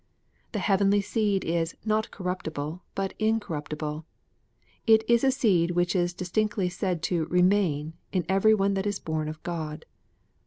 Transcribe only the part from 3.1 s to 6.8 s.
incorruptible." It is a seed which is distinctly